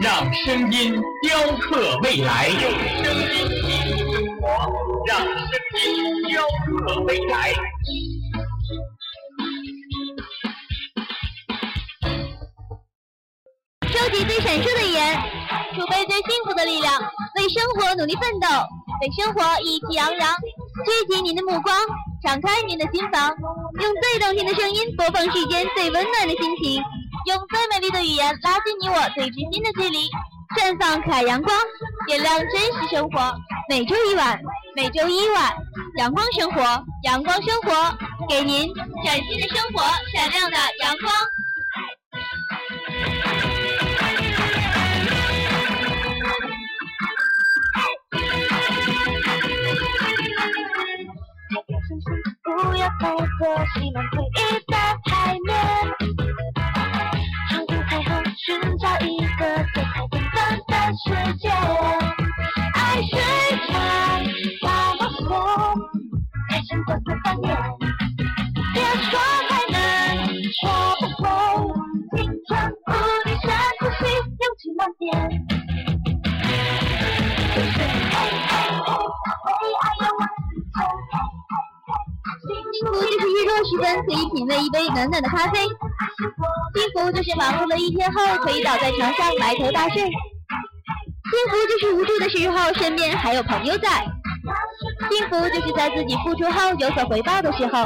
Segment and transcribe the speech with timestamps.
[0.00, 2.48] 让声音雕刻未来。
[2.48, 4.46] 用声音记录生活，
[5.06, 7.52] 让声音雕刻未来。
[13.88, 15.16] 收集最闪烁的语言，
[15.74, 16.98] 储备最幸福的力量，
[17.36, 18.48] 为生活努力奋斗，
[19.02, 20.34] 为生活意气昂扬。
[20.86, 21.76] 聚集您的目光，
[22.24, 23.28] 敞开您的心房，
[23.80, 26.82] 用最动听的声音播放世间最温暖的心情。
[27.24, 30.10] 用最美丽的语言拉近你我最知心的距离，
[30.56, 31.56] 绽放可爱阳光，
[32.06, 33.34] 点亮真实生活。
[33.68, 34.40] 每周一晚，
[34.74, 35.54] 每周一晚，
[35.98, 37.96] 阳光生活，阳光生活，
[38.28, 38.72] 给您
[39.04, 41.12] 崭新的生活，闪亮的阳光。
[52.44, 54.61] 不要太过希望回忆
[83.42, 85.58] 日落时分可以品味一杯暖暖的咖啡。
[85.62, 90.02] 幸福就是忙碌了一天后，可以倒在床上埋头大睡。
[90.04, 90.12] 幸
[91.50, 94.04] 福就是无助的时候，身边还有朋友在。
[95.10, 97.84] 幸福就是在自己付出后有所回报的时候。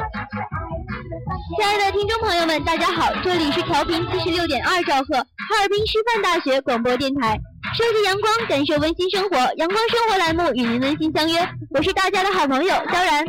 [1.56, 7.38] 亲爱的听众朋友们，大家好，这里是调频七十六点二兆赫，哈尔滨师范大学广播电台，
[7.74, 13.24] 收集阳光，感受温馨生活，阳光生活栏目与您温馨相约，我是大家的好朋友萧然。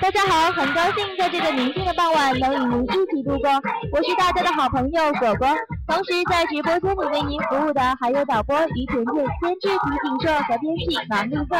[0.00, 3.50] 大家好，很高兴在这个宁静的傍晚能与您一起度过。
[3.92, 5.48] 我是大家的好朋友果果，
[5.86, 9.74] 同时在直播间里为您服务的还有导播于甜甜、监制提
[10.04, 11.56] 醒硕和编辑王绿色。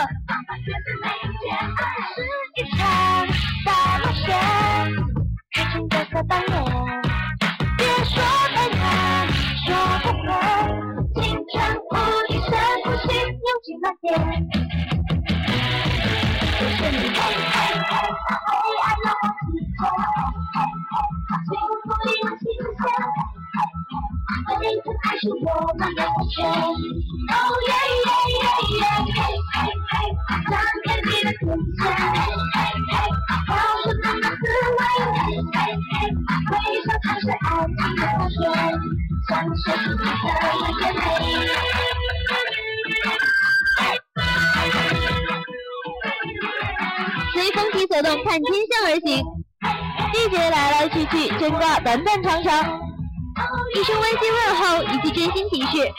[7.76, 8.22] 别说
[8.54, 9.28] 太难，
[9.66, 9.68] 说
[10.02, 10.26] 不会，
[11.20, 11.54] 青春
[11.90, 11.92] 无
[12.28, 12.50] 敌深
[12.84, 14.55] 呼吸，勇气满点。
[25.18, 25.46] 是我。
[27.28, 27.34] 哦
[27.66, 27.70] 耶
[28.04, 28.38] 耶耶
[28.76, 28.84] 耶，
[29.14, 29.18] 嘿
[29.52, 29.56] 嘿
[29.90, 29.94] 嘿，
[30.46, 30.48] 开
[31.04, 31.28] 你的，
[31.80, 32.58] 嘿嘿
[32.90, 32.94] 嘿，
[33.86, 34.24] 的，的。
[47.32, 49.35] 随风起走动，看天象而行。
[50.12, 52.80] 季节来来去去，牵挂短短长长。
[53.74, 55.92] 一声温馨问候，一句真心提示。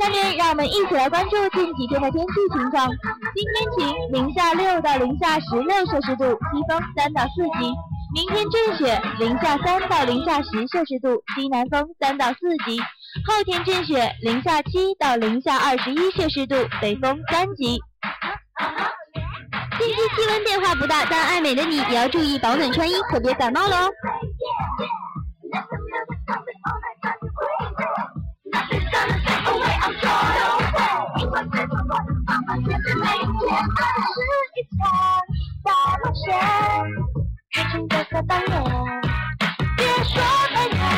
[0.00, 2.88] 下面让我们一起来关注近几天的天气情况。
[3.34, 7.72] 今天晴，零下六到零下十六摄氏度，西风三到四级。
[8.14, 12.78] 明天阵雪，零下三到零下十摄氏度，西南风三到四级。
[13.26, 17.80] 后天阵雪，零下七到零下二十一摄氏度，北风三级。
[19.78, 23.90] 近期气温变化不大，但爱美的你也要注意保暖穿衣，可别感冒了哦。
[32.50, 34.20] 是
[34.54, 34.80] 一场
[35.64, 35.70] 大
[36.02, 36.26] 冒险，
[37.52, 38.52] 开心角色扮演，
[39.76, 40.20] 别说
[40.52, 40.97] 太难，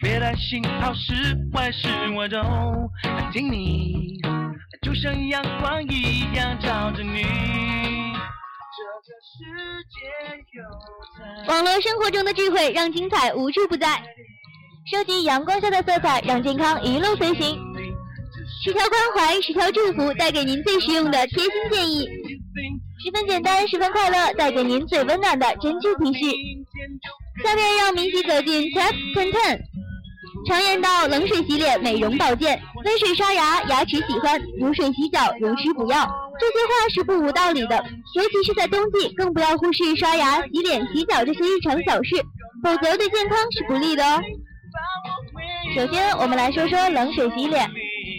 [0.00, 1.12] 别担心，好事
[1.52, 1.86] 坏事
[2.16, 2.38] 我都
[3.32, 4.18] 听你，
[4.80, 7.22] 就像阳光一样照着你。
[11.46, 14.02] 网络生活中的智慧，让精彩无处不在。
[14.90, 17.58] 收集阳光下的色彩，让健康一路随行。
[18.64, 22.08] 十条关怀，十条祝福，带给您最实用的贴心建议。
[23.04, 26.36] 十分简单，十分快乐，带给您最温暖的真挚提示。
[27.44, 29.60] 下面让我们一起走进 Tap Ten Ten。
[30.46, 36.08] 常言道，冷水洗脸美容保健，温水刷牙牙齿喜欢，冷水洗脚如吃补药。
[36.38, 37.84] 这些话是不无道理的，
[38.14, 42.16] 尤其是在冬季，更不要忽视刷牙、洗脸、洗脚这些日常小事，
[42.62, 44.20] 否则对健康是不利的哦。
[45.74, 47.70] 首先，我们来说说冷水洗脸。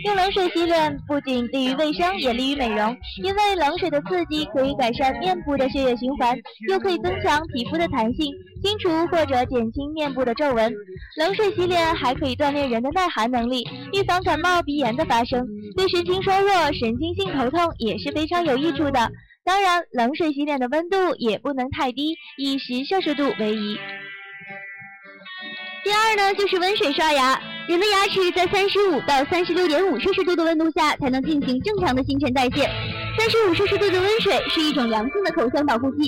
[0.05, 2.97] 用冷水洗脸不仅利于卫生，也利于美容。
[3.23, 6.35] 因为冷水的刺激可以改善面部的血液循环，
[6.69, 8.33] 又可以增强皮肤的弹性，
[8.63, 10.73] 清除或者减轻面部的皱纹。
[11.17, 15.45] 冷水洗脸还可以锻炼人的耐寒能力，预防感冒、鼻炎的发生。
[15.75, 19.11] 对神经衰弱、神经性头痛也是非常有益处的。
[19.43, 23.77] 当然，冷水洗脸的温度也不能太低，以十摄氏度为宜。
[25.83, 27.39] 第二呢，就是温水刷牙。
[27.67, 32.69] 人的牙齿在三十五到三十六点五摄氏度的温度下才能进行正常的新陈代谢。
[33.17, 36.07] 三十五摄氏度的温水是一种良性的口腔保护剂，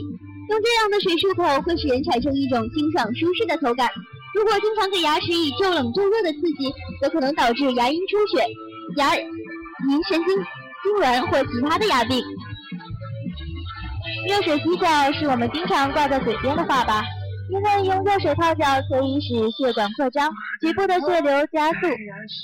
[0.50, 3.88] 用这样的水漱口会使人产生一种清爽舒适的口感。
[4.36, 8.46] 如果经常给牙齿以骤冷骤热的刺激，则可能导致牙龈出血、
[8.98, 12.22] 牙龈神经痉挛或其他的牙病。
[14.28, 17.04] 热水洗脚是我们经常挂在嘴边的话吧。
[17.54, 20.28] 因为用热水泡脚可以使血管扩张，
[20.60, 21.88] 局部的血流加速，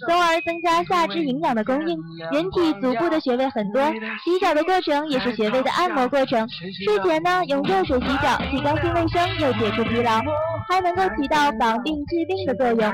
[0.08, 1.98] 从而增加下肢营养的供应。
[2.32, 3.82] 人体足部的穴位很多，
[4.24, 6.48] 洗脚的过程也是穴位的按摩过程。
[6.86, 10.22] 睡前呢，用热水洗脚，既干净卫生，又解除疲劳，
[10.70, 12.94] 还能够起到防病治病的作用。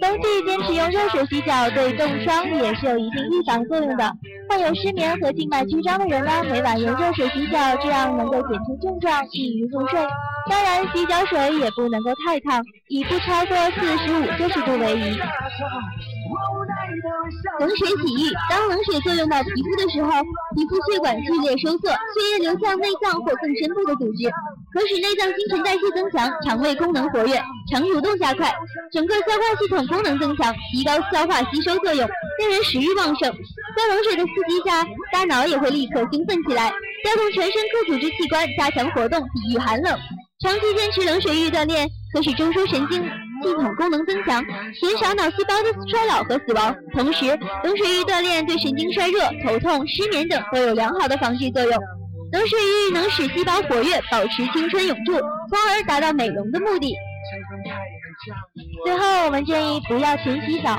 [0.00, 4.12] 冬季坚持用热水洗脚，对冻伤也是有一定预防作用的。
[4.48, 9.98] 患有失眠和静脉曲张的人呢，每晚用热水洗脚，这样能够减轻症状，易于入睡。
[10.48, 15.18] 当然，洗脚水也不能够太烫，以不超过四十五摄氏度为宜。
[17.60, 20.10] 冷水洗浴，当冷水作用到皮肤的时候，
[20.54, 24.30] 皮肤血管剧烈收缩，血液流向内脏或更深部的组织，
[24.72, 27.36] 可使内脏新陈代谢增强，肠胃功能活跃，
[27.70, 28.52] 肠蠕动加快，
[28.92, 32.08] 整个消化系统功能增强，提高消化吸收作用，
[32.38, 33.30] 令人食欲旺盛。
[33.76, 36.70] 在冷水的刺激下，大脑也会立刻兴奋起来，
[37.04, 39.96] 调动全身各组织器官，加强活动，抵御寒冷。
[40.42, 44.44] 长期坚持冷水浴锻炼，可使中枢神经系统功能增强，
[44.80, 46.74] 减少脑细胞的衰老和死亡。
[46.92, 47.26] 同时，
[47.62, 51.72] 冷水浴锻炼对神经衰弱、头痛、失眠等都有良好的防治作用。
[52.32, 56.92] 冷水浴能使细胞活跃，保持青春永驻，从而达到美容的目的。
[58.84, 60.78] 最后，我们建议不要勤洗澡。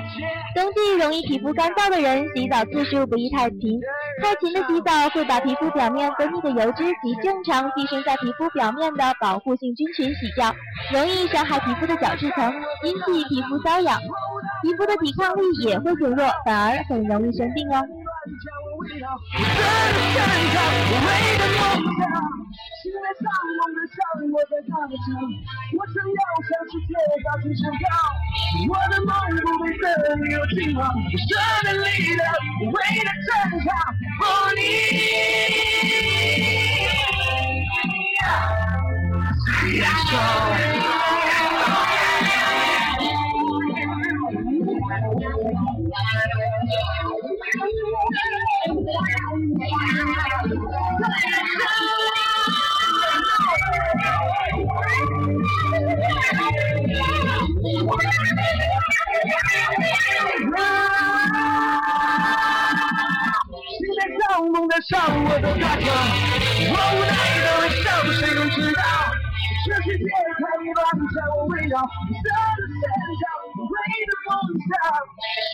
[0.56, 3.80] 冬季容易皮肤干燥的人，洗澡次数不宜太频。
[4.22, 10.56] 太勤的洗澡会把皮肤表面分泌的油脂及正常寄生在皮肤表面的保护性菌群洗掉，
[10.94, 12.54] 容易伤害皮肤的角质层，
[12.84, 14.00] 引起皮肤瘙痒，
[14.62, 17.82] 皮肤的抵抗力也会减弱，反而很容易生病哦。
[23.04, 23.28] 醒来上
[23.60, 24.00] 梦的上
[24.32, 24.96] 我在大城，
[25.76, 26.96] 我想要向世界
[27.26, 27.86] 大声宣告，
[28.70, 29.12] 我的梦
[29.44, 29.84] 不被这
[30.16, 30.80] 里有尽头，
[31.12, 31.30] 神
[31.66, 31.86] 的力
[32.16, 32.24] 量，
[32.72, 32.74] 为
[33.04, 33.68] 了战场
[64.74, 65.86] ，For 上我的大床，
[66.66, 67.14] 我无奈
[67.44, 68.82] 的微笑，谁能知道？
[69.66, 70.42] 这世界太
[70.74, 70.82] 乱，
[71.14, 72.30] 将我围绕，在
[72.74, 72.84] 现
[73.22, 73.24] 场，
[73.70, 74.34] 为的梦
[74.66, 74.74] 想。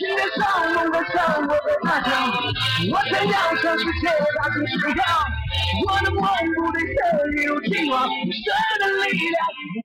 [0.16, 0.40] 天上
[0.72, 2.08] 梦的上我的大床，
[2.90, 5.02] 我想要向世界大声宣告，
[5.86, 6.24] 我的梦
[6.56, 6.98] 不被这
[7.42, 8.08] 一路紧握，神
[8.80, 9.79] 的力量。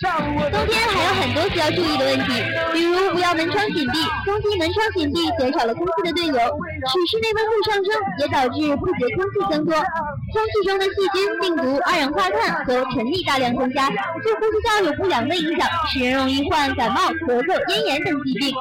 [0.00, 3.98] 冬天还有很多需要注意的问题，比如不要门窗紧闭。
[4.24, 18.54] 冬季门窗紧闭减少了空气的对流，使室内温度上升，也导致不洁空气增多，空气中的细菌、病毒、二氧化碳和尘粒大量增加，对呼吸道有不良的影响，使人容易患感冒、咳嗽、咽炎等疾病。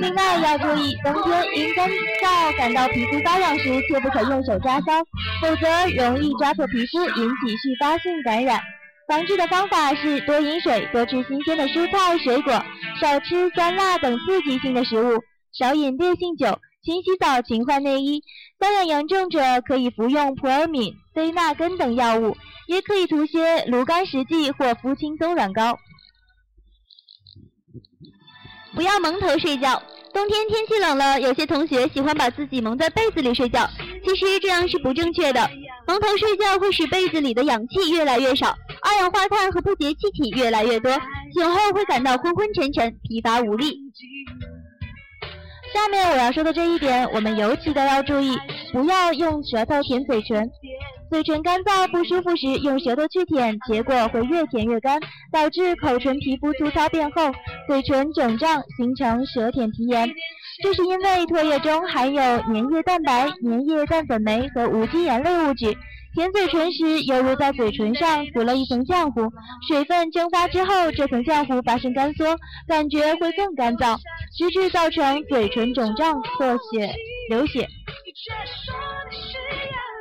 [0.00, 1.88] 另外要注意，冬天因干
[2.22, 5.04] 燥感到皮肤发痒时，切不可用手抓搔，
[5.40, 8.60] 否则容易抓破皮肤，引起续发性感染。
[9.08, 12.52] 防治的方法是多饮水，多吃新鲜的蔬菜水果，
[13.00, 15.22] 少吃酸辣等刺激性的食物，
[15.52, 18.22] 少饮烈性酒，勤洗澡，勤换内衣。
[18.58, 22.36] 瘙痒严重者可以服用普尔敏、非那根等药物，
[22.66, 25.78] 也可以涂些芦甘石剂或敷轻松软膏。
[28.74, 29.82] 不要蒙头睡觉。
[30.16, 33.68] 冬天天气冷了，有些同学喜欢把自己蒙在被子里睡觉，
[34.02, 35.46] 其实这样是不正确的。
[35.86, 40.90] 蒙头睡觉会使被子里的氧气越来越少，二氧化碳和不洁气体越来越多，
[41.34, 43.78] 醒后会感到昏昏沉沉、疲乏无力。
[45.74, 48.38] 下面我要说的这一点，我们尤其的要注意，
[48.72, 50.48] 不要用舌头舔嘴唇。
[51.08, 54.98] 嘴唇干燥不舒服时，用舌头去舔，结果会越舔越干，
[55.30, 57.30] 导致口唇皮肤粗糙变厚，
[57.66, 60.08] 嘴唇肿胀，形成舌舔皮炎。
[60.62, 65.76] 这是因为唾液中含有粘液蛋白、粘液氮粉酶和无机盐类物质。
[66.14, 69.30] 舔嘴唇时，犹如在嘴唇上涂了一层浆糊，
[69.68, 73.98] 水分蒸发之后，这层浆糊发生干缩，感觉会更干燥，
[74.38, 76.90] 直至造成嘴唇肿胀、破血、
[77.28, 77.68] 流血。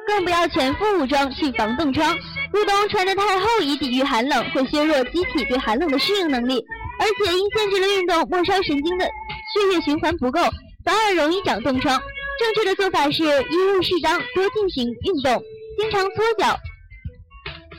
[0.07, 2.15] 更不要全副武装去防冻疮，
[2.53, 6.63] 入冬穿得太厚以抵御寒冷，会削弱机体对寒冷的适应能力，
[6.99, 10.39] 而且因限制了运动，末梢神经的血液循环不够，
[10.83, 12.01] 反而容易长冻疮。
[12.39, 15.43] 正确的做法是衣物适当，多进行运动，
[15.77, 16.57] 经常搓脚，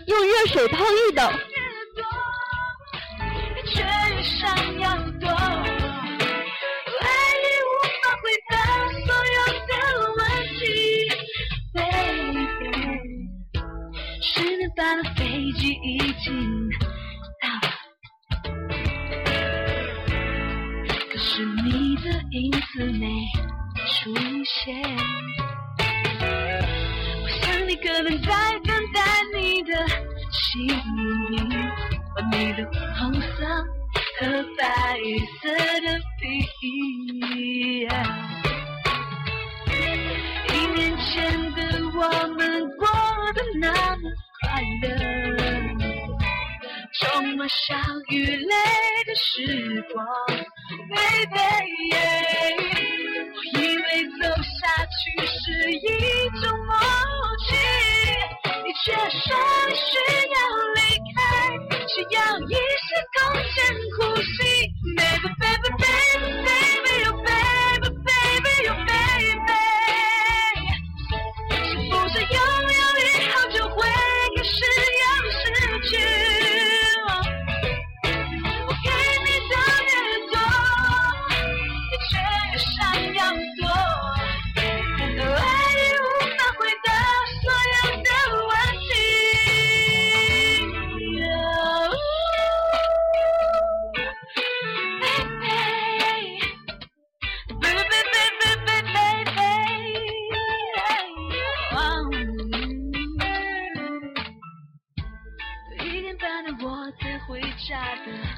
[0.06, 1.30] 用热水泡浴等。
[14.76, 16.70] 班的飞机已经
[21.28, 23.08] 是你的影子没
[23.84, 24.14] 出
[24.44, 24.80] 现。
[27.20, 28.28] 我想你可能在
[28.64, 29.00] 等待
[29.34, 29.72] 你的
[30.30, 30.64] 幸
[31.32, 31.36] 运，
[32.14, 32.64] 把你的
[32.96, 33.44] 红色
[34.20, 34.20] 和
[34.56, 34.62] 白
[35.42, 36.22] 色的皮
[36.62, 37.88] 衣。
[40.48, 41.06] 一年前
[41.54, 41.60] 的
[41.92, 41.98] 我
[42.36, 42.38] 们
[42.76, 42.86] 过
[43.34, 43.66] 得那
[43.96, 44.02] 么。
[47.46, 47.76] 充满笑
[48.08, 48.54] 与泪
[49.06, 50.04] 的时光
[50.90, 51.34] ，baby。
[53.34, 53.82] 我以为
[54.20, 55.78] 走下去是一
[56.40, 56.74] 种默
[57.46, 57.54] 契，
[58.64, 59.24] 你却说
[59.68, 59.86] 你需
[60.34, 60.36] 要
[60.74, 60.80] 离
[61.14, 61.16] 开，
[61.86, 62.52] 需要一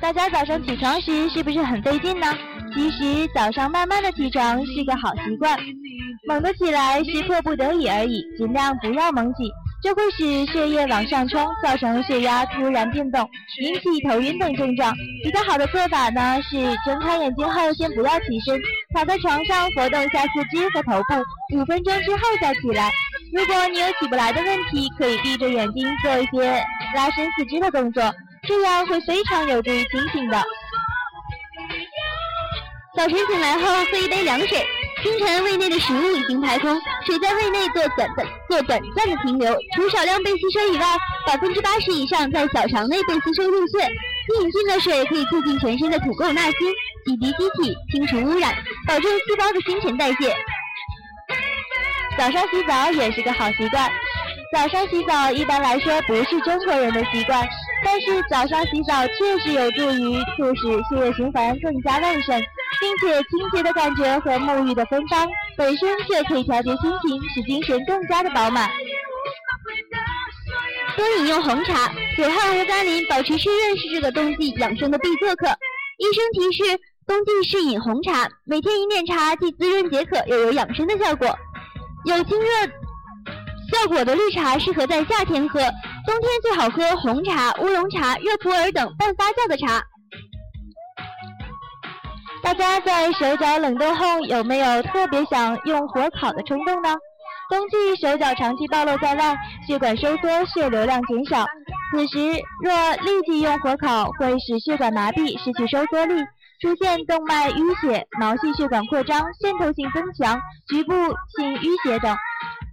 [0.08, 2.26] 大家早上起床时是不是很费劲呢？
[2.72, 5.54] 其实早上慢慢的起床是个好习惯，
[6.26, 9.42] 猛地起来是迫不得已而已，尽量不要猛起，
[9.82, 13.28] 这会使血液往上冲，造成血压突然变动，
[13.60, 14.94] 引起头晕等症状。
[15.22, 18.58] 比较好的做法呢是睁开眼睛后先不要起身，
[18.94, 21.22] 躺在床上活动下四肢和头部，
[21.54, 22.90] 五分钟之后再起来。
[23.34, 28.02] 如果你有起不来的问题，可以闭着眼睛做一些拉伸四肢的动作。
[28.48, 30.42] 这样会非常有助于清醒的。
[32.96, 34.66] 早晨醒来后喝一杯凉水，
[35.02, 36.74] 清晨胃内的食物已经排空，
[37.04, 40.86] 水在胃内做短暂做短暂的停留，除少量被吸收以外，
[41.26, 43.86] 百分之八十以上在小肠内被吸收入血。
[44.40, 46.52] 饮进的水可以促进全身的土垢纳新，
[47.04, 48.54] 洗涤机体，清除污染，
[48.86, 50.34] 保证细胞的新陈代谢。
[52.16, 53.90] 早上洗澡也是个好习惯。
[54.52, 57.46] 早上洗澡一般来说不是中国人的习惯。
[57.84, 62.40] 但是早上洗澡确实有助于促使血液循环更加旺盛，
[62.80, 68.68] 并且清洁的感觉和沐浴的芬芳本身就可以调节心情，使精神更加的饱满。
[70.96, 75.46] 多饮用红茶，久旱无甘霖，保持湿润是这个冬季养生的必做课。
[75.98, 81.28] 医生提示，冬季适饮红茶，每天一点茶，既滋润解渴，又有养生的效果。
[82.04, 82.46] 有清热
[83.72, 85.60] 效果的绿茶适合在夏天喝。
[85.60, 89.82] 冬天最好喝红茶、乌龙茶、热普洱等半发酵的茶。
[92.42, 96.96] 大家在手脚冷冻后有没有特别想用火烤的冲动呢？
[97.50, 101.44] 冬季手脚长期暴露在外，血管收缩，血流量减少。
[101.90, 102.18] 此时
[102.62, 106.14] 若立即用火烤，会使血管麻痹，失去收缩力，
[106.60, 110.92] 出现动脉淤血、毛细血管扩张、渗透性增强、局部
[111.36, 112.14] 性淤血等，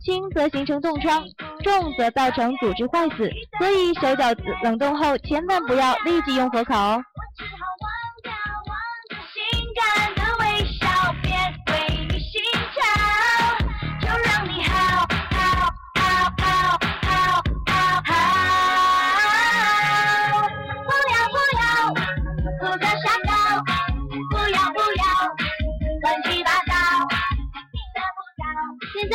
[0.06, 1.24] 轻则形成冻疮，
[1.64, 3.28] 重则造成组织坏死。
[3.58, 4.26] 所以手脚
[4.64, 7.04] 冷冻后，千万不要立即用火烤哦。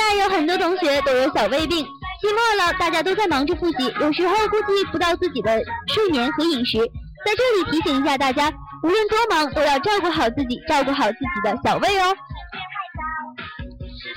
[0.01, 6.79] 现在有很多同学都有小胃病，期末了，大家都在忙着复习，有时候顾及不到自己的睡眠和饮食。
[6.79, 8.51] 在这里提醒一下大家，
[8.83, 12.17] 无论多忙，都要照顾好自己，照顾好自己的小胃哦。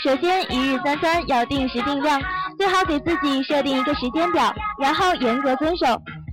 [0.02, 2.22] 首先，一日三餐要定时定量，
[2.58, 5.86] 最好给自己设定一个时间表，然后严格遵守。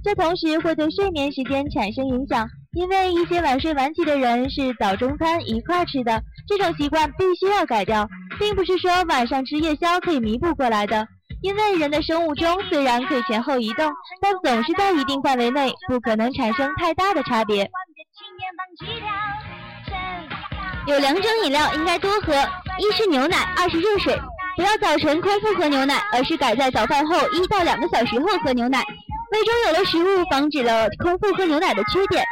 [0.04, 8.08] 这同时会对睡眠时间产生影响，因为一些晚睡晚起的人是早中餐一块吃的，这种习惯必须要改掉。
[8.38, 11.06] 并不是说晚上吃夜宵可以弥补过来的，
[11.42, 13.90] 因为人的生物钟虽然可以前后移动，
[14.22, 17.68] 但总是在一定范围内，不可能产生太大的差别。
[20.86, 22.32] 有两种饮料应该多喝，
[22.78, 24.16] 一是牛奶，二是热水。
[24.56, 28.84] 不要早晨空腹喝牛奶，而是改在早饭后一到两个小时后喝牛奶。
[29.32, 32.24] 胃中有了食物，防止了空腹喝牛奶的缺点。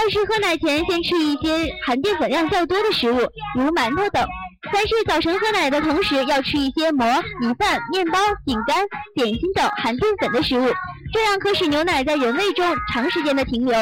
[0.00, 3.18] 二是喝奶前先吃一些含淀粉量较多的食物，
[3.56, 4.24] 如馒头等。
[4.72, 7.04] 三是早晨喝奶的同时，要吃一些馍、
[7.40, 8.76] 米饭、面包、饼干、
[9.16, 10.72] 点心等含淀粉的食物，
[11.12, 13.74] 这样可使牛奶在人胃中长时间的停留，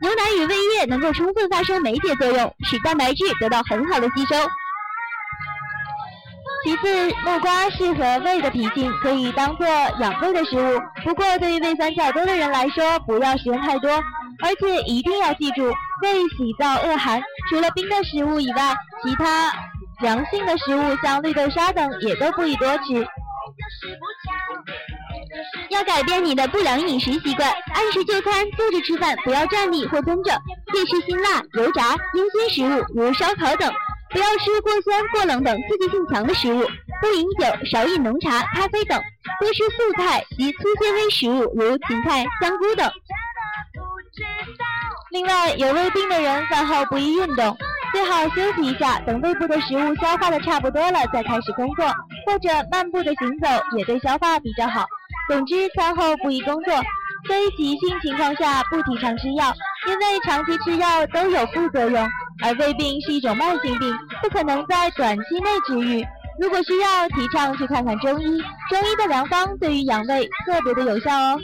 [0.00, 4.36] 牛奶与胃液能够充分发生酶解作用，使蛋白质得到很好的吸收。
[6.64, 9.66] 其次，木瓜适合胃的脾性，可以当做
[10.00, 13.90] 养胃的食物，不过对于胃酸较多的人来说，不要食用太多，
[14.42, 15.62] 而且一定要记住，
[16.02, 19.52] 胃喜燥恶寒，除了冰的食物以外，其他。
[20.00, 23.06] 凉性的食物，像绿豆沙等，也都不宜多吃。
[25.70, 30.32] 要改变你的不良饮食习惯，按时就餐，坐着吃饭，不要站立或蹲着。
[30.72, 33.72] 忌吃辛辣、油炸、烟熏食物，如烧烤等。
[34.14, 36.60] 不要吃过酸、过冷等刺激性强的食物。
[37.02, 38.96] 不饮酒，少饮浓茶、咖啡等。
[39.40, 42.88] 多吃素菜及粗纤维食物，如芹菜、香菇等。
[45.10, 47.56] 另外，有胃病的人饭后不宜运动。
[47.92, 51.84] 最好休息一下，等胃部的食物消化的差不多了再开始工作，
[52.24, 54.86] 或者慢步的行走也对消化比较好。
[55.28, 56.72] 总之，餐后不宜工作。
[57.26, 59.50] 非急性情况下不提倡吃药，
[59.88, 62.06] 因为长期吃药都有副作用，
[62.42, 66.04] 而胃病是一种慢性病，不可能在短期内治愈。
[66.40, 68.24] 如果需要，提倡去看看中医，
[68.68, 71.40] 中医的良方对于养胃特别的有效哦。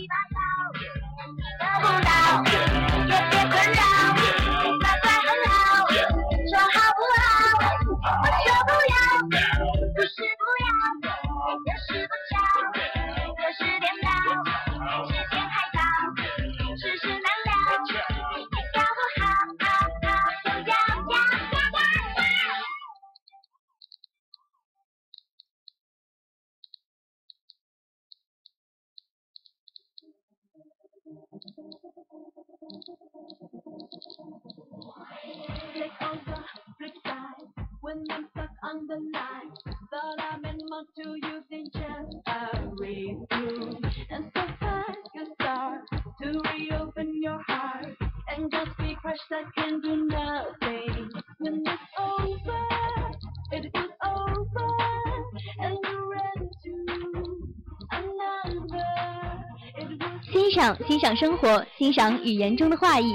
[60.31, 63.13] 欣赏欣赏生活，欣赏语言中的画意，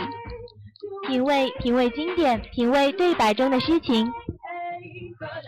[1.08, 4.12] 品味品味经典，品味对白中的诗情，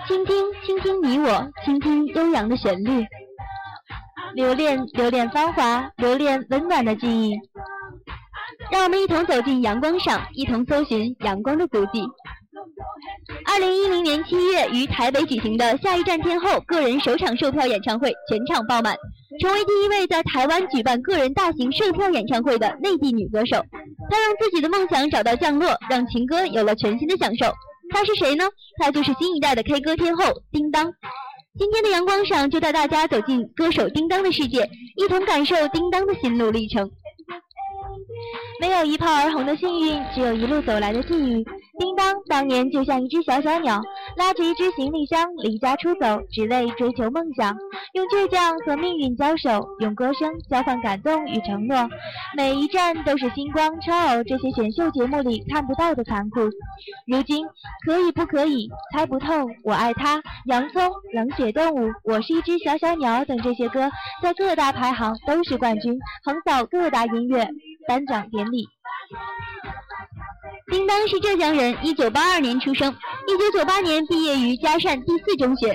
[0.08, 3.06] 倾听倾听你我，倾听悠扬的旋律，
[4.36, 7.38] 留恋留恋芳华，留恋温暖的记忆。
[8.72, 12.02] 让我们一同走进阳光上，一同搜寻阳光的足迹。
[13.46, 18.96] 二零一零年七月于台北举行的下一站天后个人首场售票演唱会，全场爆满。
[19.42, 23.58] 成为第一位在台湾举办个人大型售票演唱会的内地女歌手，
[24.10, 27.54] 她让自己的梦想找到降落，让情歌有了全新的享受。
[27.90, 28.46] 她是谁呢？
[28.78, 30.92] 她就是新一代的 K 歌天后叮当。
[31.60, 36.92] 今天的阳光上就带大家走进歌手叮当的世界，一同感受叮当的心路历程。
[38.60, 41.46] 没有一炮而红的幸运，只有一路走来的际遇。
[41.80, 43.80] 叮当当年就像一只小小鸟，
[44.16, 47.56] 拉着一只行李箱离家出走，只为追求梦想，
[47.94, 51.88] 用倔强和命运交手，用歌声交换感动与承诺。
[52.36, 56.40] 每一站都是星光超偶这些选秀节目里看不到的残酷。
[57.06, 57.46] 如今，
[57.86, 58.68] 可以不可以？
[58.92, 60.20] 猜不透，我爱他。
[60.46, 60.82] 洋葱、
[61.14, 63.88] 冷血动物、我是一只小小鸟等这些歌，
[64.24, 67.48] 在各大排行都是冠军，横扫各大音乐
[67.88, 68.68] 颁奖典礼。
[70.70, 72.94] 叮当是浙江人，一九八二年出生，
[73.28, 75.70] 一九九八年毕业于嘉善第四中学。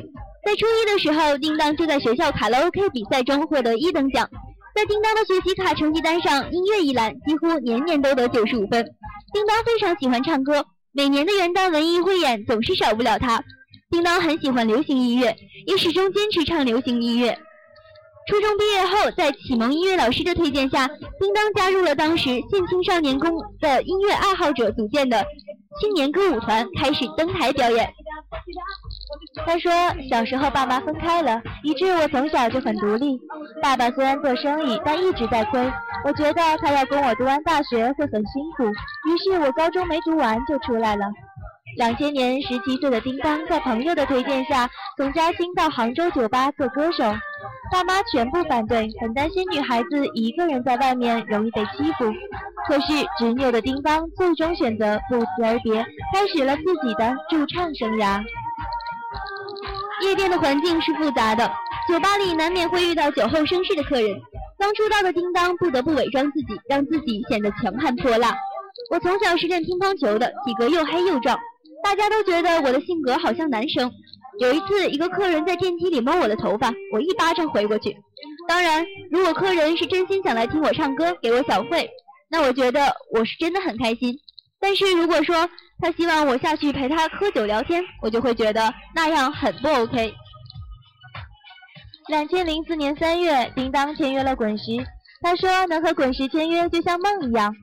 [0.44, 4.28] 在初一的时候，叮当就在学校卡拉 OK 比赛中获得一等奖。
[4.74, 8.84] 在叮当的学习卡成绩单上，音乐一栏几乎年年都得九十五分。
[9.32, 13.42] 叮当非常喜欢唱歌，每年的元旦文艺汇演总是少不了他。
[13.90, 15.34] 叮当很喜欢流行音乐，
[15.66, 17.38] 也始终坚持唱流行音乐。
[18.28, 23.30] 初中毕业后，在启蒙音乐老师的推荐下，叮当加入了当时县青少年宫
[23.60, 25.24] 的音乐爱好者组建的
[25.80, 27.92] 青年歌舞团，开始登台表演。
[29.44, 29.72] 他说，
[30.08, 33.18] 小时候爸妈分开了，以致我从小就很独立。
[33.60, 35.60] 爸爸虽然做生意，但一直在亏。
[36.04, 41.06] 我觉得他要供我读完大学会很辛苦，于是我高中没读完就出来了。
[41.78, 47.04] 两千年，十七岁的叮当在朋友的推荐下，从嘉兴到杭州酒吧做歌手。
[47.72, 52.04] 爸妈全部反对，很担心女孩子一个人在外面容易被欺负。
[52.68, 55.82] 可是执拗的叮当最终选择不辞而别，
[56.12, 58.22] 开始了自己的驻唱生涯。
[60.02, 61.50] 夜店的环境是复杂的，
[61.88, 64.20] 酒吧里难免会遇到酒后生事的客人。
[64.58, 68.36] 刚出道的叮当不得不伪装自己，让自己显得强悍泼辣。
[68.90, 71.38] 我从小是练乒乓球的，体格又黑又壮。
[71.82, 73.90] 大家都觉得我的性格好像男生。
[74.38, 77.96] 有一次，一个客人在电梯里摸我的头发，我一巴掌回过去。
[78.48, 81.90] 当然，如果客人是真心想来听我唱歌，给我小费，
[82.30, 84.16] 那我觉得我是真的很开心。
[84.58, 85.48] 但是如果说
[85.80, 90.14] 他希望我下去陪他喝酒聊天，我就会觉得那样很不 OK。
[92.08, 94.64] 两千零四年三月，叮当签约了滚石，
[95.20, 97.54] 他说能和滚石签约就像梦一样。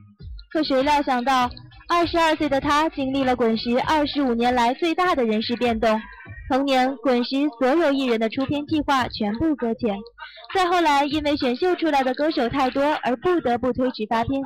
[0.52, 1.50] 可谁料想到？
[1.90, 6.00] 二十二岁的他经历了滚石二十五年来最大的人事变动，
[6.48, 9.98] 同年滚石所有艺人的出片计划全部搁浅，
[10.54, 14.40] 再后来因为选秀出来的歌手太多而不得不推迟发片，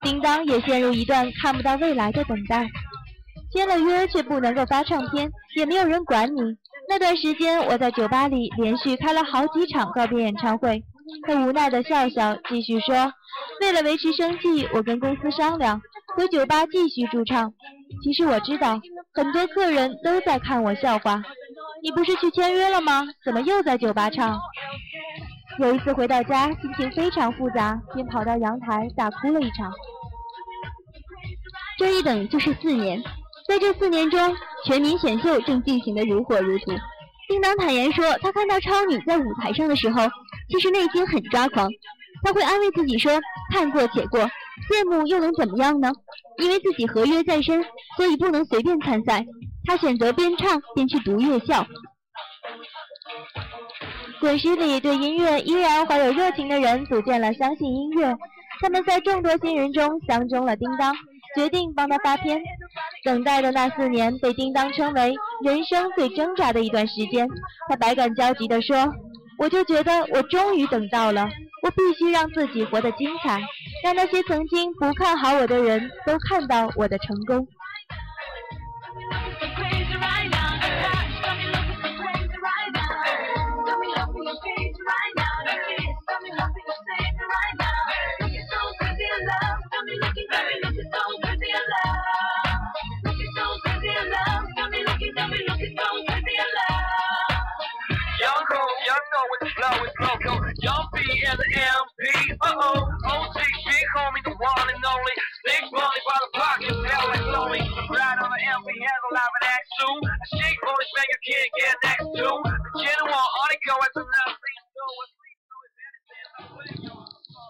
[0.00, 2.66] 叮当也陷入一段看不到未来的等待，
[3.52, 6.40] 签了约却不能够发唱片，也没有人管你。
[6.88, 10.82] 那段时间我在酒吧里连续开了好几场告别演唱会，
[11.26, 13.12] 他无奈的笑笑，继续说，
[13.60, 15.78] 为了维持生计，我跟公司商量。
[16.18, 17.52] 回酒吧继续驻唱。
[18.02, 18.80] 其实我知道，
[19.14, 21.22] 很多客人都在看我笑话。
[21.80, 23.06] 你不是去签约了吗？
[23.24, 24.36] 怎么又在酒吧唱？
[25.60, 29.72] 有一次回到家，心情非常复杂，便跑到阳台大哭了一场。
[31.78, 33.00] 这一等就是四年，
[33.46, 36.76] 在这四年中，全民选秀正进行的如火如荼。
[37.28, 40.02] 叮当坦言说，他看到超女在舞台上的时候，
[40.48, 41.70] 其实内心很抓狂。
[42.24, 43.12] 他会安慰自己说
[43.54, 44.28] ：“看过且过。”
[44.68, 45.90] 羡慕又能怎么样呢？
[46.38, 47.64] 因为自己合约在身，
[47.96, 49.24] 所以不能随便参赛。
[49.64, 51.66] 他选择边唱边去读乐校。
[54.20, 58.16] 滚石里对音乐依然怀有热情的人组建了相信音乐，
[58.60, 60.94] 他们在众多新人中相中了叮当，
[61.36, 62.40] 决定帮他发片。
[63.04, 67.28] 等待的那四年被叮当称为人生最挣扎的一段时间。
[67.68, 68.92] 他百感交集地说
[69.38, 71.28] ：“我就觉得我终于等到了。”
[71.60, 73.42] 我必须让自己活得精彩，
[73.82, 77.46] 让那些曾经不看好我的人都看到我的成功。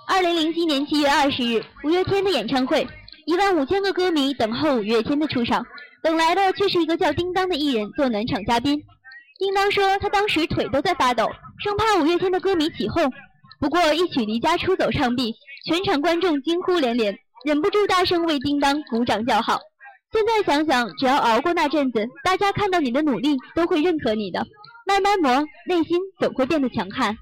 [0.09, 2.87] 二零零七年七月二十日，五月天的演唱会，
[3.27, 5.65] 一万五千个歌迷等候五月天的出场，
[6.03, 8.83] 等来的却是一个叫叮当的艺人做暖场嘉宾。
[9.39, 11.31] 叮当说，他当时腿都在发抖，
[11.63, 13.13] 生怕五月天的歌迷起哄。
[13.61, 15.35] 不过一曲《离家出走》唱毕，
[15.67, 19.59] 全场观众惊呼连连，忍不住大声为叮当鼓掌叫好。
[20.11, 24.47] 现在想想，只要熬过那阵子，大家看到你的努力，都会认可你的。
[24.87, 27.17] 慢慢磨，内心总会变得强悍。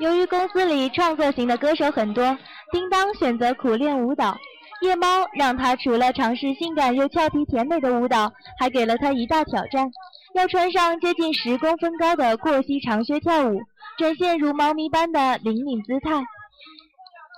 [0.00, 2.38] 由于公司里创作型的歌手很多，
[2.72, 4.36] 叮当选择苦练舞蹈。
[4.82, 9.90] 夜猫让他除了尝试性感又俏皮甜美的舞蹈，还给了他一大挑战，
[10.34, 13.60] 要穿上接近十公分高的过膝长靴跳舞，
[13.98, 16.22] 展现如猫咪般的灵敏姿态。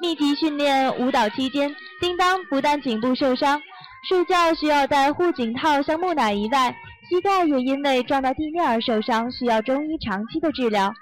[0.00, 3.60] 密集训练舞蹈期间，叮当不但颈部受伤，
[4.08, 6.72] 睡觉需要戴护颈套像木乃伊外，
[7.08, 10.92] 膝盖也因为撞到地面而受伤，需要中医长期的治疗。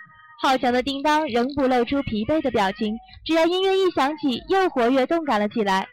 [0.41, 5.87] 好强的叮当仍不露出疲惫的表情，只要音乐一响起，又活跃动感了起来。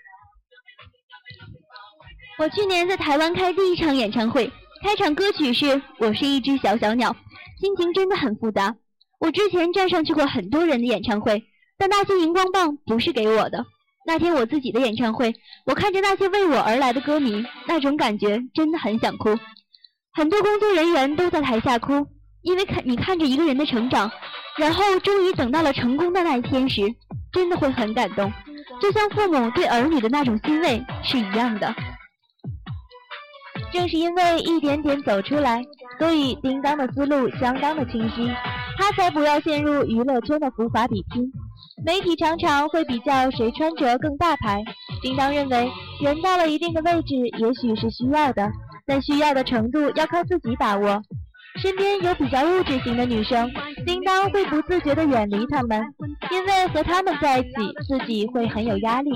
[2.40, 4.50] 我去年在台湾开第一场演唱会，
[4.82, 5.66] 开场歌曲是
[6.00, 7.12] 《我是一只小小鸟》，
[7.60, 8.74] 心情真的很复杂。
[9.20, 11.44] 我之前站上去过很多人的演唱会，
[11.84, 13.66] 但那些荧光棒不是给我的。
[14.06, 19.38] 那天我自己的演唱会，我看着那些为我而来的歌迷，那种感觉真的很想哭。
[20.14, 22.08] 很多工作人员都在台下哭，
[22.42, 24.10] 因为看你看着一个人的成长，
[24.58, 26.84] 然后终于等到了成功的那一天时，
[27.34, 28.32] 真的会很感动，
[28.82, 31.76] 就像父母对儿女的那种欣慰是一样的。
[33.74, 35.62] 正是因为一点点走出来，
[36.00, 38.32] 所以叮当的思路相当的清晰，
[38.78, 41.30] 他才不要陷入娱乐圈的浮华比拼。
[41.86, 44.64] 媒体常常会比较谁穿着更大牌，
[45.02, 45.70] 叮当认为
[46.02, 48.50] 人到了一定的位置，也许是需要的，
[48.86, 51.02] 但需要的程度要靠自己把握。
[51.62, 53.52] 身边有比较物质型的女生，
[53.86, 55.84] 叮当会不自觉地远离她们，
[56.32, 57.50] 因为和她们在一起，
[57.88, 59.12] 自己会很有压力。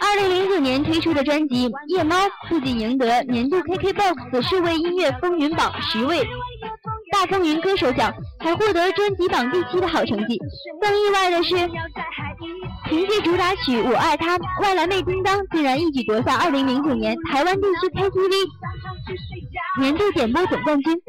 [0.00, 2.14] 二零零九年推出的专辑《夜猫》
[2.48, 6.24] 不仅赢得年度 KKBOX 数位音乐风云榜十位
[7.10, 10.38] 大风云歌手奖，还获得专辑榜第七的好成绩。
[10.80, 11.54] 更意外的是，
[12.88, 18.32] 凭借主打曲《我爱他》，外来妹叮当竟然一举夺下二零零九年台湾地区 KTV
[19.80, 21.00] 年度点播总冠军。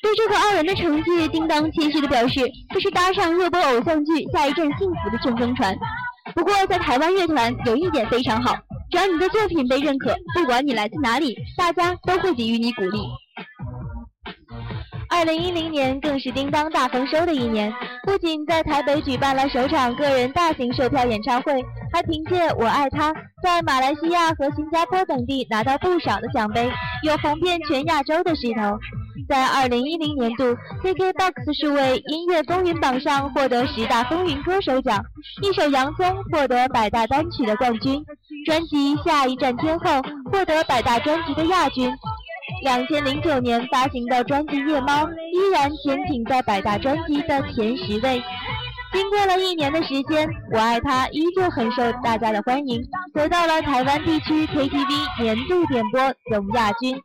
[0.00, 5.76] 对这个傲人的成绩，叮当谦虚地表示：“这是搭上热播偶像剧《下一站幸福》的顺风船。”
[6.34, 8.54] 不过，在台湾乐团有一点非常好，
[8.90, 13.00] 只要你的作品被认可，不管你来自哪里，大家都会给予你鼓励。
[15.18, 21.60] 二零一零年更是叮当大丰收的一年，不仅在台北举办了首场个人大型售票演唱会，
[21.92, 26.70] 还凭借《我爱他》在马来西亚和新加坡等地拿到不少的奖杯，
[27.02, 28.78] 有红遍全亚洲的势头。
[29.28, 30.44] 在二零一零年度
[30.84, 35.04] KKBOX 数位音乐风云榜上获得十大风云歌手奖，
[35.42, 38.00] 一首《洋葱》获得百大单曲的冠军，
[38.46, 39.90] 专辑《下一站天后》
[40.30, 41.92] 获得百大专辑的亚军。
[42.62, 48.22] 两千零九年发行的专辑《夜猫》依然坚挺在百大专辑的前十位。
[48.92, 52.82] 经过了一年的时间，《我爱他》依旧很受大家的欢迎，
[53.14, 56.98] 得到了台湾地区 KTV 年度点播总亚军。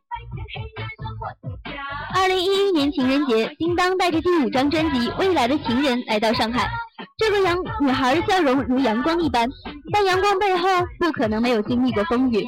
[2.15, 6.69] 二零一一年情人节，叮当带着第五张专辑《未来的情人》来到上海。
[7.17, 9.47] 这个阳女孩笑容如阳光一般，
[9.91, 10.67] 但阳光背后
[10.99, 12.45] 不可能没有经历过风雨。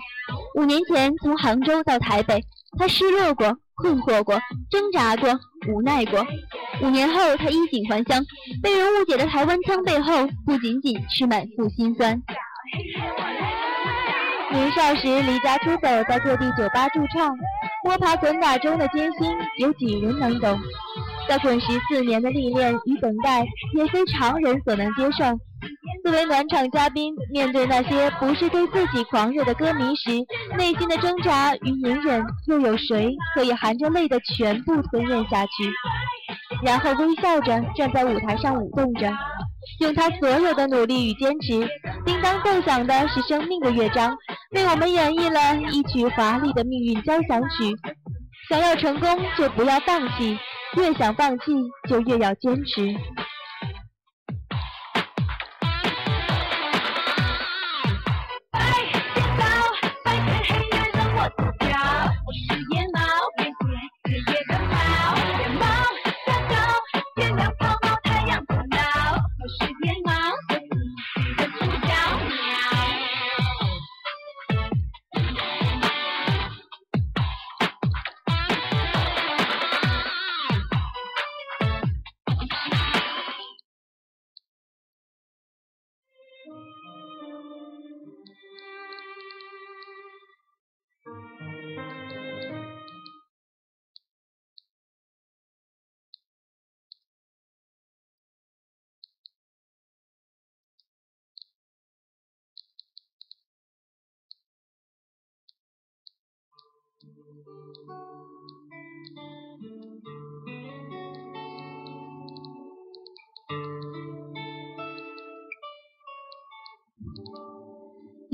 [0.56, 2.42] 五年前从杭州到台北，
[2.78, 5.30] 他失落过、困惑过、挣扎过、
[5.68, 6.26] 无奈过。
[6.82, 8.22] 五年后，他衣锦还乡，
[8.62, 12.22] 被人误解的台湾腔背后，不仅仅是满腹心酸。
[14.52, 17.34] 年少时离家出走，在各地酒吧驻唱。
[17.84, 20.60] 摸爬滚打中的艰辛，有几人能懂？
[21.28, 25.24] 在滚石四年的历练与等待，也非常人所能接受。
[26.06, 30.12] 作为暖场嘉宾，面对那些不是对自己狂热的歌迷时，
[30.56, 35.74] 内心的挣扎与隐忍，又有谁可以含着泪的全部吞咽下去？
[36.64, 39.12] 然后微笑着站在舞台上舞动着，
[39.80, 41.68] 用他所有的努力与坚持。
[42.06, 44.16] 叮当奏响的是生命的乐章，
[44.52, 47.76] 为我们演绎了一曲华丽的命运交响曲。
[48.48, 50.38] 想要成功，就不要放弃；
[50.78, 51.46] 越想放弃，
[51.90, 52.96] 就越要坚持。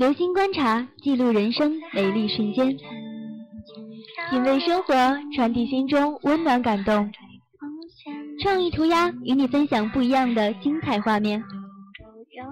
[0.02, 2.76] 留心观察记录人生美丽瞬间。
[4.30, 4.94] 品味生活
[5.36, 7.08] 传递心中温暖感动。
[8.42, 11.40] 创意涂鸦与你分享不一样的精彩画面。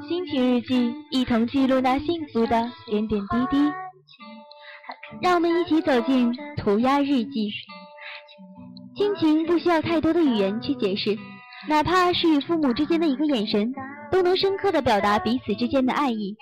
[0.08, 3.89] 心情日记一同记录那幸福的点点滴滴。
[5.22, 7.50] 让我们一起走进涂鸦日记。
[8.96, 11.16] 亲情不需要太多的语言去解释，
[11.68, 13.72] 哪怕是与父母之间的一个眼神，
[14.11, 16.35] 都能深刻的表达彼此之间的爱意。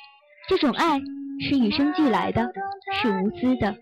[0.49, 0.99] 这种爱
[1.41, 2.49] 是与生俱来的，
[2.95, 3.77] 是无私的。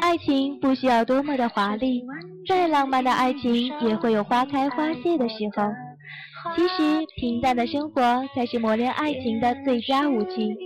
[0.00, 2.02] 爱情不需要多么的华丽，
[2.48, 5.62] 再浪漫的爱情也会有花开花谢的时候。
[6.56, 8.00] 其实平淡的生活
[8.34, 10.56] 才是磨练爱情的最佳武器。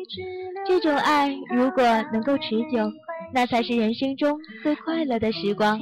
[0.66, 2.90] 这种爱如果能够持久，
[3.32, 5.78] 那才是人生中最快乐的时光。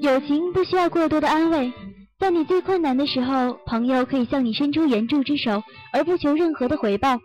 [0.00, 1.72] 友情不需要过多的安慰，
[2.18, 5.62] 在你最困难的时候，朋友可以向你伸出援助之手，
[5.92, 7.18] 而不求任何的回报。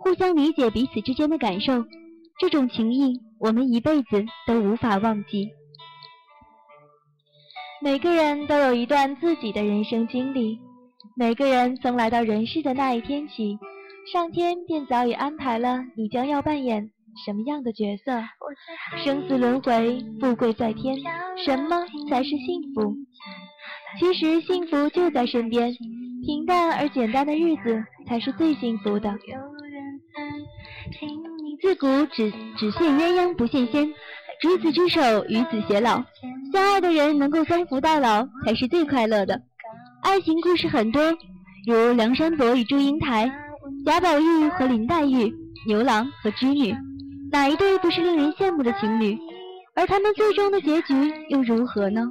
[0.00, 1.84] 互相理解彼此之间的感受，
[2.40, 5.48] 这种情谊我们一辈子都无法忘记。
[7.80, 10.58] 每个人都有一段自己的人生经历，
[11.14, 13.58] 每个人从来到人世的那一天起，
[14.10, 16.90] 上天便早已安排了你将要扮演
[17.26, 18.22] 什么样的角色。
[19.04, 20.96] 生死轮回，富贵在天，
[21.44, 22.94] 什么才是幸福？
[23.98, 25.74] 其实幸福就在身边，
[26.24, 29.14] 平淡而简单的日子才是最幸福的。
[31.60, 33.86] 自古只只羡鸳鸯不羡仙，
[34.40, 36.02] 执子之手，与子偕老。
[36.52, 39.42] 相爱的人能够相扶到老，才是最快乐的。
[40.02, 41.00] 爱情故事很多，
[41.66, 43.32] 如梁山伯与祝英台、
[43.86, 45.32] 贾宝玉和林黛玉、
[45.66, 46.74] 牛郎和织女，
[47.30, 49.16] 哪一对不是令人羡慕的情侣？
[49.74, 50.94] 而他们最终的结局
[51.28, 52.02] 又如何呢？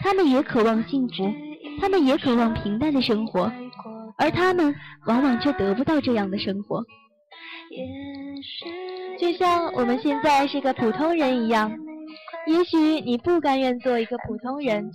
[0.00, 1.30] 他们也渴望幸福，
[1.80, 3.52] 他们也渴望平淡的生活，
[4.16, 4.74] 而他们
[5.06, 6.82] 往往却得不到这样的生活。
[9.18, 11.70] 就像我们现在是个普通人一样，
[12.48, 14.90] 也许你不甘愿做一个普通人，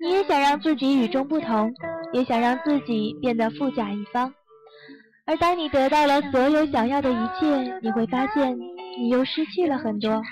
[0.00, 1.72] 你也想让自己与众不同，
[2.12, 4.32] 也想让自己变得富甲一方。
[5.26, 8.54] 而当你得到了所有想要的一切，你会发现
[8.98, 10.22] 你又失去了很多。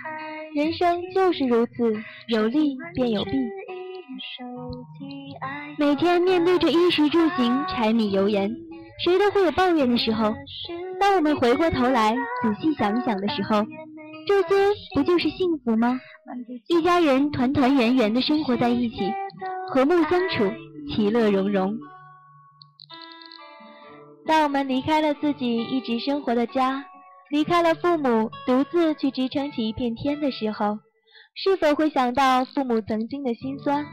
[0.54, 1.94] 人生就是如此，
[2.28, 3.30] 有利便有弊。
[5.78, 8.50] 每天面对着衣食住行、柴米油盐，
[9.04, 10.34] 谁都会有抱怨的时候。
[10.98, 13.64] 当我们回过头来仔细想一想的时候，
[14.28, 14.54] 这些
[14.94, 15.98] 不就是幸福吗？
[16.68, 18.96] 一家人团团圆圆的生活在一起，
[19.70, 20.44] 和睦相处，
[20.90, 21.74] 其乐融融。
[24.26, 26.84] 当我们离开了自己一直生活的家，
[27.30, 30.78] 离开了父母，独自去支撑起一片天的时候，
[31.34, 33.86] 是否会想到父母曾经的辛酸？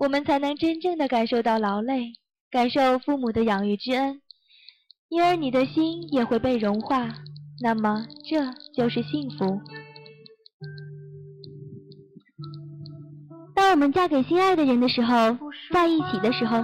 [0.00, 2.12] 我们才能真正的感受到劳累，
[2.50, 4.20] 感受父母的养育之恩。
[5.08, 7.06] 因而你的心也会被融化，
[7.62, 8.44] 那么这
[8.74, 9.60] 就是幸福。
[13.54, 15.38] 当我们嫁给心爱的人的时候，
[15.72, 16.58] 在一起的时候，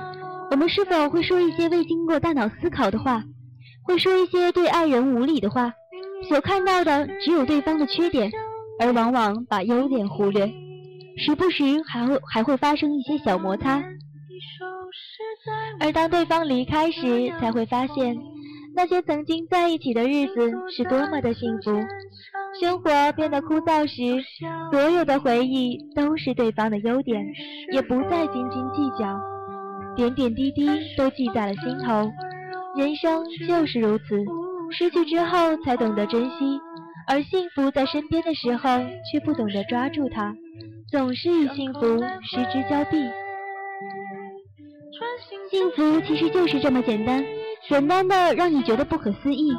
[0.51, 3.23] 我们是否会说一些未经过大脑思考的话，
[3.85, 5.73] 会说一些对爱人无礼的话？
[6.29, 8.33] 所看到的只有对方的缺点，
[8.81, 10.53] 而往往把优点忽略，
[11.17, 13.81] 时不时还会还会发生一些小摩擦。
[15.79, 18.19] 而当对方离开时，才会发现。
[18.75, 21.73] 那些曾经在一起的日子是多么的幸福，
[22.61, 24.25] 生活变得枯燥时，
[24.71, 27.27] 所有的回忆都是对方的优点，
[27.73, 29.21] 也不再斤斤计较，
[29.97, 32.11] 点点滴滴都记在了心头。
[32.77, 34.25] 人生就是如此，
[34.71, 36.61] 失去之后才懂得珍惜，
[37.09, 38.69] 而幸福在身边的时候
[39.11, 40.33] 却不懂得抓住它，
[40.93, 41.81] 总是与幸福
[42.23, 42.99] 失之交臂。
[45.51, 47.25] 幸福其实就是这么简单。
[47.69, 49.53] 简单的让你觉得不可思议。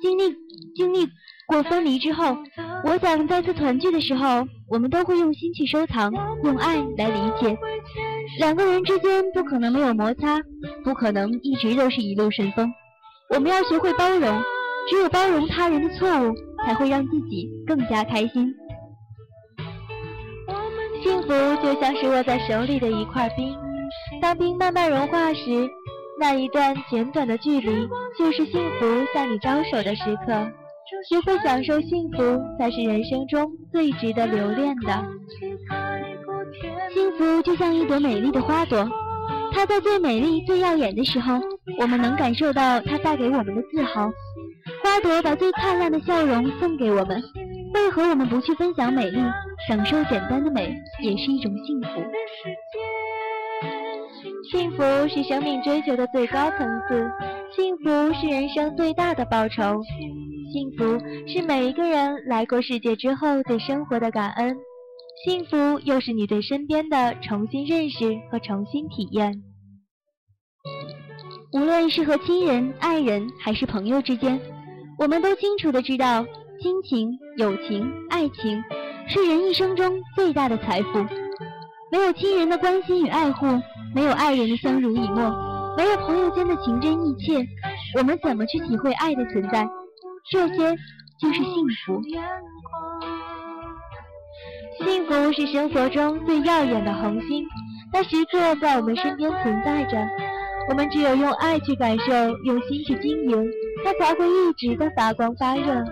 [0.00, 0.32] 经历
[0.76, 1.08] 经历
[1.46, 2.36] 过分离之后，
[2.84, 6.12] 我想再次团聚的时候，我们都会用心去收藏，
[6.44, 7.58] 用爱来理解。
[8.38, 10.38] 两个人之间不可能没有摩擦，
[10.84, 12.72] 不可能一直都是一路顺风。
[13.30, 14.40] 我们要学会包容，
[14.88, 16.32] 只有包容他人的错误，
[16.64, 18.54] 才会让自己更加开心。
[21.02, 21.28] 幸福
[21.62, 23.52] 就像是握在手里的一块冰，
[24.20, 25.68] 当冰慢慢融化时。
[26.20, 27.88] 那一段简短的距离，
[28.18, 30.48] 就是幸福向你招手的时刻。
[31.08, 35.04] 学会享受幸福，才是人生中最值得留恋的。
[36.92, 38.88] 幸福就像一朵美丽的花朵，
[39.52, 41.38] 它在最美丽、最耀眼的时候，
[41.78, 44.10] 我们能感受到它带给我们的自豪。
[44.82, 47.22] 花朵把最灿烂的笑容送给我们，
[47.74, 49.20] 为何我们不去分享美丽，
[49.68, 52.02] 享受简单的美，也是一种幸福？
[54.50, 57.10] 幸福是生命追求的最高层次，
[57.54, 57.84] 幸福
[58.14, 59.82] 是人生最大的报酬，
[60.50, 64.56] 幸福是每一个人来过世界之后对生活的感恩，
[65.22, 69.42] 幸福又是你对身边的重新认识和重新体验。
[71.52, 74.40] 无论是和亲人、爱人还是朋友之间，
[74.98, 76.24] 我们都清楚的知道，
[76.62, 78.64] 亲情、友情、爱情
[79.08, 81.04] 是人一生中最大的财富。
[81.92, 83.46] 没有亲人的关心与爱护。
[83.94, 87.46] 没有爱人的相濡以沫，没有朋友间的情真意切，
[87.96, 89.68] 我们怎么去体会爱的存在？
[90.30, 90.76] 这些
[91.20, 92.02] 就是幸福。
[94.84, 97.44] 幸福是生活中最耀眼的恒星，
[97.92, 100.06] 它时刻在我们身边存在着。
[100.68, 102.12] 我们只有用爱去感受，
[102.44, 103.50] 用心去经营，
[103.82, 105.84] 它才会一直的发光发热。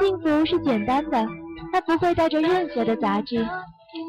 [0.00, 1.26] 幸福是简单的，
[1.72, 3.46] 它不会带着任何的杂质。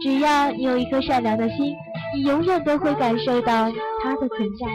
[0.01, 1.75] 只要你有一颗善良的心，
[2.13, 3.71] 你永远都会感受到
[4.03, 4.65] 他的存在。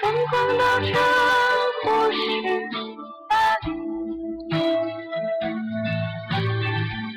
[0.00, 0.94] 疯狂到这
[1.82, 2.18] 或是
[3.28, 3.32] 巴
[3.66, 3.68] 黎，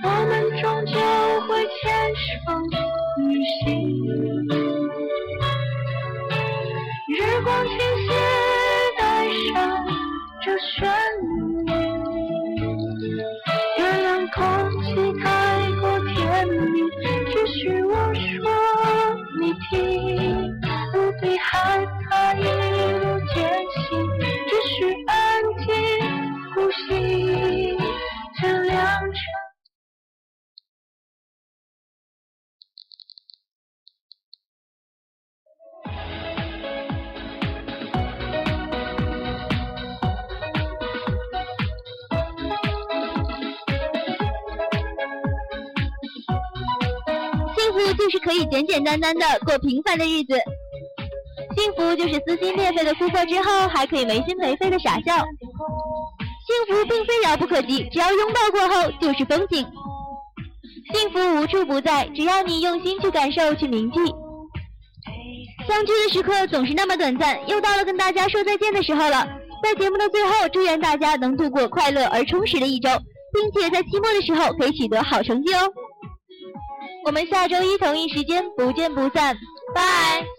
[0.04, 0.32] 我们
[0.62, 0.94] 终究
[1.48, 1.50] 会
[1.82, 1.84] 牵
[2.16, 2.26] 手
[3.18, 3.24] 旅
[3.64, 3.66] 行。
[7.10, 8.10] 日光倾斜，
[8.98, 9.02] 带
[9.54, 9.56] 上
[10.42, 10.76] 这旋
[11.17, 11.17] 律。
[48.58, 50.34] 简简单单的过平凡的日子，
[51.56, 55.16] 幸福就是撕心裂肺的哭过之后，还可以没心没肺的傻笑。
[55.16, 59.64] 幸福并非遥不可及，只要拥抱过后就是风景。
[60.92, 64.00] 幸福无处不在，只要你用心去感受、去铭记。
[65.68, 69.28] 相聚的时刻总是那么短暂，又到了跟大家说再见的时候了。
[69.62, 72.90] 在节目的最后，祝愿大家能度过快乐而充实的一周，
[73.34, 75.60] 并且在期末的时候可以取得好成绩哦。
[77.08, 79.34] 我们下周一同一时间不见不散，
[79.74, 80.37] 拜。